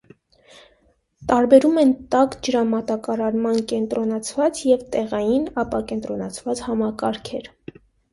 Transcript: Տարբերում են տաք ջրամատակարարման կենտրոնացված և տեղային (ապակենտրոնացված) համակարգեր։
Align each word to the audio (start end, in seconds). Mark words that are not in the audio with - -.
Տարբերում 1.31 1.75
են 1.81 1.91
տաք 2.15 2.37
ջրամատակարարման 2.47 3.59
կենտրոնացված 3.71 4.63
և 4.69 4.87
տեղային 4.95 5.45
(ապակենտրոնացված) 5.65 6.63
համակարգեր։ 6.69 7.51